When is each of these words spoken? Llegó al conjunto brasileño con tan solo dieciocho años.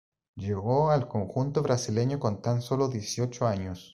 Llegó 0.35 0.89
al 0.89 1.07
conjunto 1.07 1.61
brasileño 1.61 2.19
con 2.19 2.41
tan 2.41 2.63
solo 2.63 2.87
dieciocho 2.87 3.45
años. 3.45 3.89